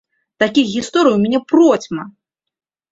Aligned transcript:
Такіх 0.43 0.65
гісторый 0.77 1.13
у 1.19 1.21
мяне 1.27 1.39
процьма! 1.55 2.03